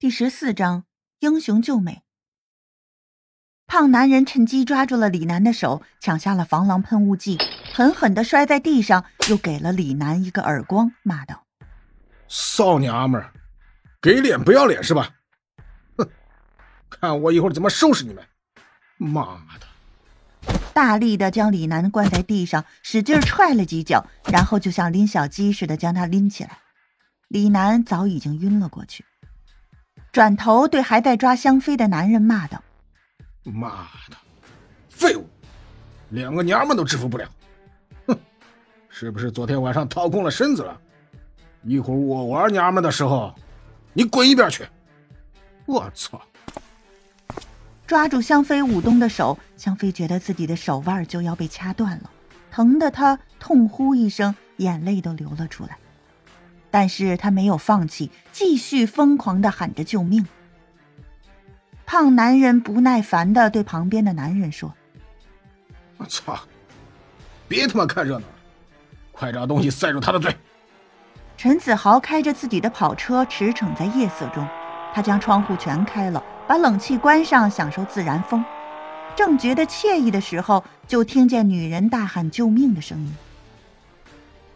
[0.00, 0.84] 第十四章
[1.18, 2.02] 英雄救美。
[3.66, 7.36] 胖男人趁机抓住了李楠的手，抢下了防狼喷雾剂，
[7.74, 11.44] 狠狠的摔在地上，又给了李楠一个耳光，骂道
[12.30, 13.32] ：“骚娘们儿，
[14.00, 15.16] 给脸不要脸是吧？
[15.96, 16.08] 哼，
[16.88, 18.24] 看我一会儿怎么收拾你们！
[18.98, 19.66] 妈的！”
[20.72, 26.60] 大力的将李楠灌在地上，使劲踹了几脚，然后就像拎小鸡似的将他拎起来。
[27.26, 29.04] 李楠早已经晕了过去。
[30.10, 32.62] 转头对还在抓香妃的男人骂道
[33.44, 34.16] ：“妈的，
[34.88, 35.26] 废物，
[36.10, 37.28] 两个娘们都制服不了！
[38.06, 38.18] 哼，
[38.88, 40.80] 是不是昨天晚上掏空了身子了？
[41.62, 43.34] 一会儿我玩娘们的时候，
[43.92, 44.66] 你滚一边去！
[45.66, 46.20] 我操！”
[47.86, 52.10] 抓住香妃舞动的手，香妃觉得自己的手腕就要被掐断了，
[52.50, 55.78] 疼得她痛呼一声，眼泪都流了出来。
[56.70, 60.26] 但是他没有放弃，继续疯狂的喊着救命。
[61.86, 64.74] 胖男人不耐烦的对旁边的男人说
[65.96, 66.38] ：“我操，
[67.48, 68.34] 别他妈看热闹了，
[69.10, 70.36] 快找东西塞住他的嘴！”
[71.38, 74.46] 陈子豪开着自己的跑车驰骋在夜色中，
[74.92, 78.44] 他将窗户全开了，把冷气关上，享受自然风。
[79.16, 83.14] 正觉得惬意的时候，就听见女人大喊救命的声音。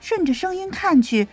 [0.00, 1.26] 顺着声音看去。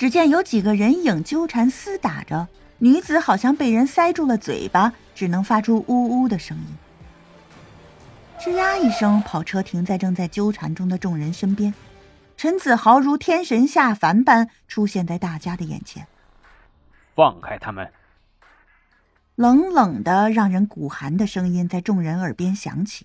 [0.00, 2.48] 只见有几个人影纠缠厮打着，
[2.78, 6.64] 女子好像被人塞住了嘴巴，只能发出呜呜的声音。
[8.40, 11.74] 吱呀一声，跑车停在正在纠缠中的众人身边，
[12.38, 16.06] 陈子豪如天神下凡般出现在大家的眼前。
[17.14, 17.92] 放开他们！
[19.34, 23.04] 冷冷的、让人骨寒的声音在众人耳边响起。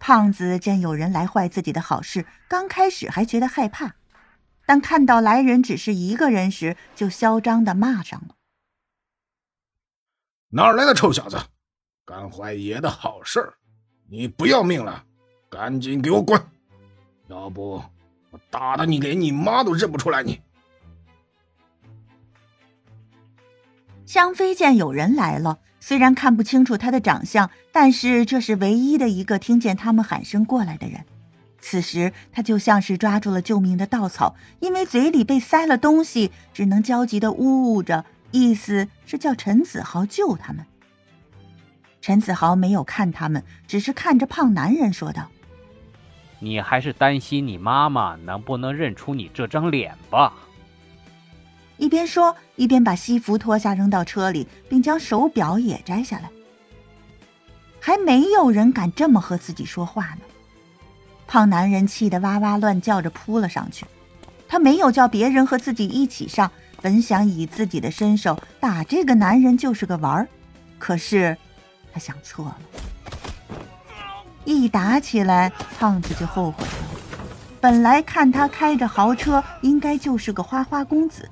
[0.00, 3.96] 胖子见有人来坏自己的好事，刚开始还觉得害怕。
[4.66, 8.34] 当看到来人只是一个人时，就嚣张的骂上了
[10.50, 11.38] ：“哪来的臭小子，
[12.04, 13.54] 敢坏爷的好事
[14.08, 15.04] 你不要命了？
[15.48, 16.40] 赶紧给我滚！
[17.28, 17.80] 要不
[18.30, 20.40] 我打的你连你妈都认不出来！”你
[24.04, 31.04] 香妃见有人来了，虽然看不清楚他的长相，但是这是唯一的一个听见他们喊声过来的人。
[31.60, 40.64] 此时，他就像是抓住了救命的稻草，因为嘴里被塞了东西，只能焦急的呜呜着，意思是叫陈子豪救他们。
[42.00, 45.28] 陈子豪没有看他们，只是看着胖男人说道
[46.38, 50.32] ：“你还是担心你妈妈能不能认出你这张脸吧？”
[51.78, 56.30] 一边说，一边把西服脱下扔到车里，并将手表也摘下来。
[57.80, 60.20] 还没有人敢这么和自己说话呢。
[61.26, 63.84] 胖男人气得哇哇乱叫着扑了上去，
[64.48, 66.50] 他没有叫别人和自己一起上，
[66.80, 70.28] 本想以自己的身手打这个男人就是个玩儿，
[70.78, 71.36] 可是
[71.92, 72.58] 他想错了，
[74.44, 76.70] 一打起来，胖子就后悔了。
[77.60, 81.28] 本来看他开着豪车，应该就是个花花公子，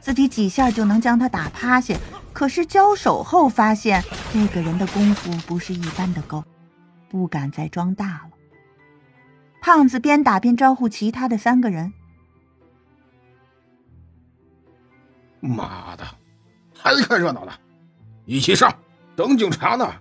[0.00, 1.94] 自己几下就能将他打趴下，
[2.32, 4.02] 可是交手后发现
[4.32, 6.42] 这个人的功夫不是一般的高，
[7.08, 8.35] 不敢再装大了。
[9.66, 11.92] 胖子边打边招呼其他的三个人
[15.42, 16.06] ：“妈的，
[16.72, 17.52] 还看热闹呢！
[18.26, 18.72] 一起上，
[19.16, 19.92] 等警察呢！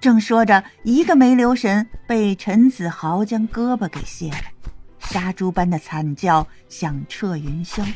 [0.00, 4.46] 正说着，一个没留神，被陈子豪将胳膊给卸了，
[5.00, 7.86] 杀猪般的惨叫响彻云霄。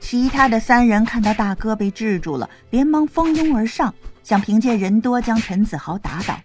[0.00, 3.94] 其他的三人看到大哥被制住了，连忙蜂拥而上。
[4.22, 6.38] 想凭借人多将陈子豪打倒，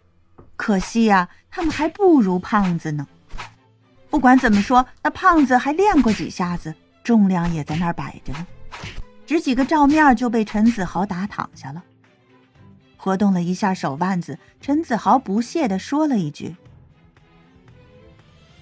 [0.56, 3.06] 可惜呀，他们还不如胖子呢。
[4.10, 6.74] 不管怎么说，那胖子还练过几下子，
[7.04, 8.48] 重量也在那儿摆着呢。
[9.26, 11.84] 只几个照面就被陈子豪打躺下了。
[12.98, 16.56] 活动了一下手腕子，陈子豪不屑地说了一句：“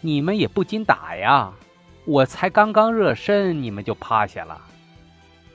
[0.01, 1.53] 你们也不禁打呀，
[2.05, 4.59] 我才刚刚热身，你们就趴下了。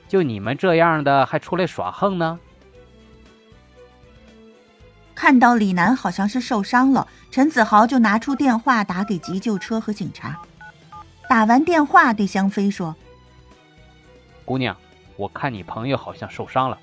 [0.09, 2.37] 就你们这样的，还出来耍横呢？”
[5.15, 10.41] 看到李楠好像是受伤了，陈子豪就拿出电话打给急救车和警察。
[11.29, 12.95] 打完电话，对香妃说
[14.45, 14.75] ：“姑娘，
[15.15, 16.79] 我看你朋友好像受伤了，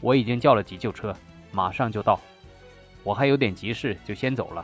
[0.00, 1.16] 我已经叫了急救车，
[1.52, 2.20] 马上就到。
[3.02, 4.62] 我还有点急事，就先走了。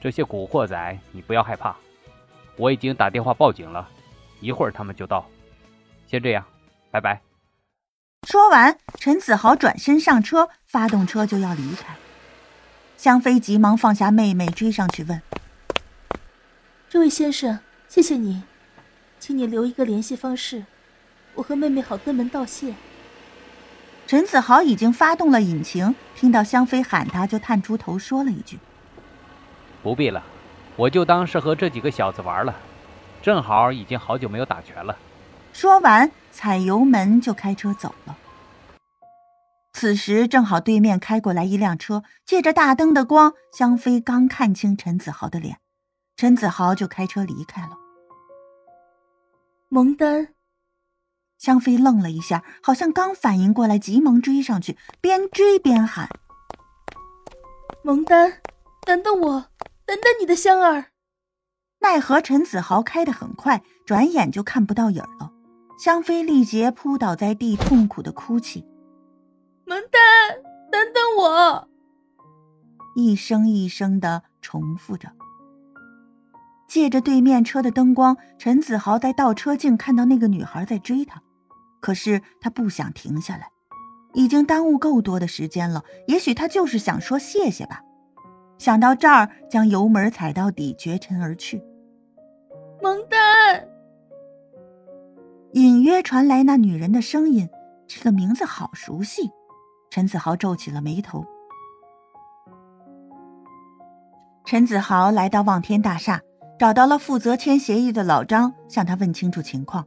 [0.00, 1.74] 这些古惑仔，你不要害怕，
[2.56, 3.88] 我已经打电话报警了，
[4.40, 5.24] 一会儿他们就到。
[6.06, 6.44] 先这样，
[6.94, 7.20] 拜拜。”
[8.22, 11.96] 说完，陈子豪转身上车，发动车就要离开。
[12.96, 15.20] 香妃急忙放下妹妹，追上去问
[16.88, 17.58] ：“这位先生，
[17.88, 18.44] 谢谢你，
[19.18, 20.66] 请你留一个联系方式，
[21.34, 22.74] 我和妹妹好登门道谢。
[24.06, 28.60] 陈子豪已经发动了引擎，听到香妃喊他，就探出头说了一句
[29.82, 30.22] ：“不必了，
[30.76, 32.54] 我就当是和这几个小子玩了，
[33.20, 34.96] 正好已经好久没有打拳了。”
[35.54, 38.18] 说完，踩油门就开车走了。
[39.72, 45.58] 此时正好对面开过来一辆车，借着大灯的光，香妃刚看清陈子豪的脸，
[46.16, 47.70] 陈子豪就开车离开了。
[49.68, 50.34] 蒙丹。
[51.38, 56.08] 香妃愣了一下，好像刚反应过来，急忙追上去，边追边喊
[57.84, 58.40] ：“蒙丹，
[58.84, 59.46] 等等我，
[59.86, 60.86] 等等你的香儿！”
[61.80, 65.32] 奈何陈子豪开得很快，转眼就看不到影了。
[65.78, 68.64] 香妃立即扑倒在地，痛苦的哭泣
[69.66, 71.68] ：“蒙丹，等等我！”
[72.96, 75.10] 一声一声的重复着。
[76.68, 81.22] 借着对面车的灯光，陈子豪在倒车镜看到那个女孩在追他。
[81.80, 83.48] 可是他不想停下来，
[84.14, 85.84] 已经耽误够多的时间了。
[86.06, 87.82] 也许他就是想说谢谢吧。
[88.58, 91.62] 想到这儿，将油门踩到底，绝尘而去。
[92.82, 93.23] 蒙丹，隐
[95.84, 97.48] 约传来那女人的声音，
[97.86, 99.30] 这个名字好熟悉。
[99.90, 101.22] 陈子豪皱起了眉头。
[104.46, 106.22] 陈子豪来到望天大厦，
[106.58, 109.86] 找到了负责签协议的老张，向他问清楚情况。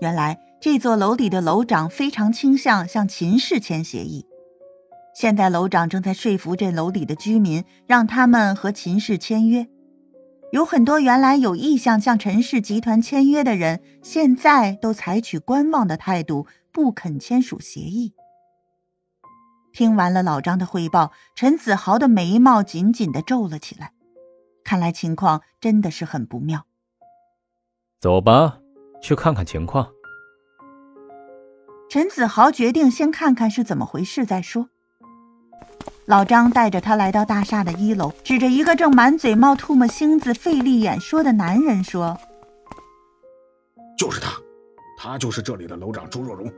[0.00, 0.38] 原来。
[0.58, 4.26] 这座楼里的楼长非常倾向向秦氏签协议，
[5.14, 9.68] 现在楼长正在说服这楼里的居民，让他们和秦氏签约。
[10.52, 18.14] 有很多原来有意向向陈氏集团签约的人，现在都采取观望的态度，不肯签署协议。
[19.72, 23.92] 听完了老张的汇报，陈子豪的眉毛紧紧的皱了起来，
[24.64, 26.64] 看来情况真的是很不妙。
[28.00, 28.60] 走吧，
[29.02, 29.88] 去看看情况。
[31.90, 34.70] 陈子豪决定先看看是怎么回事再说。
[36.06, 42.16] 老张带着他来到大厦的一楼，指着一个正满嘴冒唾沫星子、费力演说的男人说
[43.98, 44.30] ：“就是他，
[44.96, 46.48] 他就是这里的楼长朱若荣。”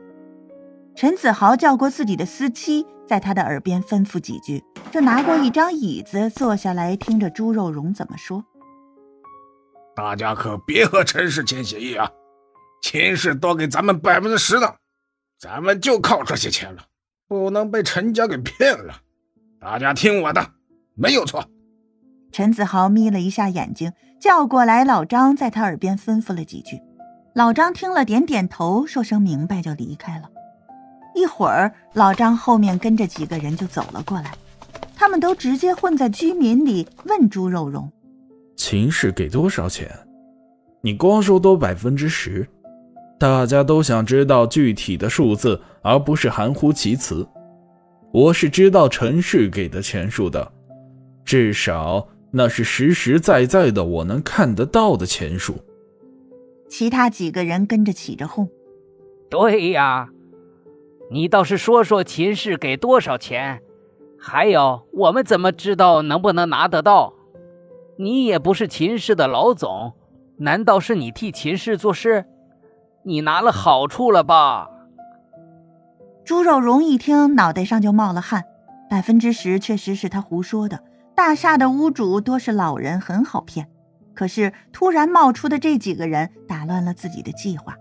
[0.95, 8.45] 陈子豪叫过自己的司机，在他的耳边吩咐几句，就拿过一张椅子坐下来，听着朱若荣怎么说
[9.95, 12.07] ：“大家可别和陈氏签协议啊，
[12.83, 14.75] 秦氏多给咱们百分之十的。”
[15.41, 16.83] 咱们就靠这些钱了，
[17.27, 18.93] 不能被陈家给骗了。
[19.61, 20.51] 大家听我的，
[20.95, 21.43] 没有错。
[22.31, 26.79] 陈子豪眯了一下眼睛，叫过来老张，在他耳边吩咐了几句。
[27.35, 30.29] 老张听了，点点头，说声明白，就离开了。
[31.13, 34.33] 一会儿，老张后面跟着几个人就走了过来，
[34.95, 37.91] 他们都直接混在居民里，问朱肉荣
[38.55, 39.91] ：“秦氏给多少钱？
[40.81, 42.47] 你光说多百分之十。”
[43.19, 47.27] 大家都想知道具体的数字，而不是含糊其辞。
[48.11, 50.51] 我是知道陈氏给的钱数的，
[51.23, 55.55] 至少那是实实在在的，我能看得到的钱数。
[56.67, 58.49] 其他几个人跟着起着哄
[59.29, 60.09] ：“对呀，
[61.11, 63.61] 你倒是说说秦氏给多少钱？
[64.17, 67.13] 还有，我们怎么知道能不能拿得到？
[67.97, 69.93] 你也不是秦氏的老总，
[70.37, 72.25] 难道是你替秦氏做事？”
[73.05, 74.69] 你拿了好处了吧？
[76.29, 78.45] 朱肉荣一听，脑袋上就冒了汗。
[78.87, 80.83] 百分之十确实是他胡说的。
[81.15, 83.67] 大厦的屋主多是老人，很好骗。
[84.13, 87.75] 可是突然冒出的这几个人，打乱了自己的计划。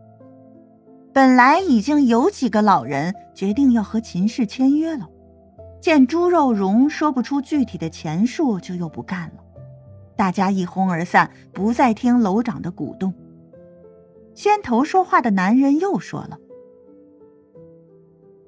[1.12, 5.07] 本来已经有几个老人决定要和秦氏签约了，
[5.78, 9.45] 见朱肉荣说不出具体的钱数，就又不干了。
[10.17, 13.12] 大家一哄而散，不再听楼长的鼓动。
[14.35, 16.38] 先头说话的男人又说了：“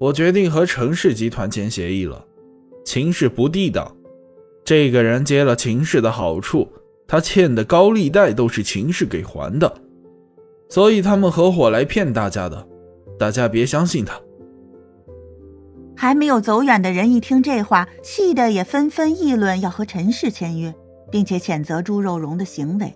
[0.01, 2.27] 我决定和陈氏集团签协议了。
[2.87, 3.95] 秦氏不地道，
[4.65, 6.67] 这个人接了秦氏的好处，
[7.07, 9.71] 他欠的高利贷都是秦氏给还的，
[10.71, 12.67] 所以他们合伙来骗大家的。
[13.19, 14.19] 大家别相信他。”
[15.95, 20.75] 还没有走远的人一听这话，气得也纷纷议论要和陈氏签约，
[21.11, 22.91] 并且谴责朱肉荣的行为。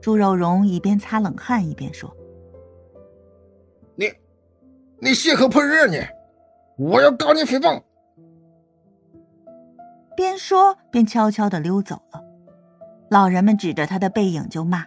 [0.00, 2.12] 朱肉荣一边擦冷汗一边说。
[5.04, 5.90] 你血口喷人！
[5.90, 5.96] 你，
[6.76, 7.82] 我要告你诽谤！
[10.16, 12.22] 边说边悄悄的溜走了。
[13.10, 14.86] 老人们指着他的背影就骂：“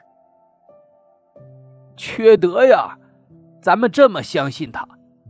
[1.95, 2.97] 缺德呀！
[3.61, 4.87] 咱们这么相信他，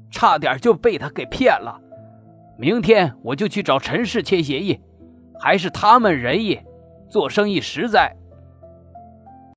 [0.09, 1.79] 差点就被他给骗了。
[2.57, 4.81] 明天我就去找陈氏签协议，
[5.39, 6.59] 还是他们仁义，
[7.09, 8.15] 做生意实在。”